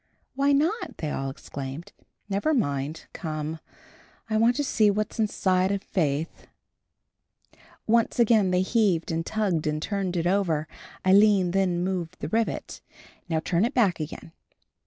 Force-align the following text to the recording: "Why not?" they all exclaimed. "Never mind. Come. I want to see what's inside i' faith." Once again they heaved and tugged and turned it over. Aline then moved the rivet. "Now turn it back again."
"Why 0.33 0.51
not?" 0.51 0.97
they 0.97 1.11
all 1.11 1.29
exclaimed. 1.29 1.91
"Never 2.27 2.55
mind. 2.55 3.05
Come. 3.13 3.59
I 4.31 4.35
want 4.35 4.55
to 4.55 4.63
see 4.63 4.89
what's 4.89 5.19
inside 5.19 5.71
i' 5.71 5.77
faith." 5.77 6.47
Once 7.85 8.17
again 8.17 8.49
they 8.49 8.63
heaved 8.63 9.11
and 9.11 9.23
tugged 9.23 9.67
and 9.67 9.79
turned 9.79 10.17
it 10.17 10.25
over. 10.25 10.67
Aline 11.05 11.51
then 11.51 11.83
moved 11.83 12.19
the 12.19 12.29
rivet. 12.29 12.81
"Now 13.29 13.41
turn 13.41 13.63
it 13.63 13.75
back 13.75 13.99
again." 13.99 14.31